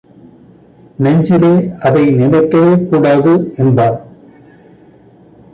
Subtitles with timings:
[0.99, 1.51] நெஞ்சிலே
[1.81, 3.97] அதை நினைக்கவே கூடாது என்பார்.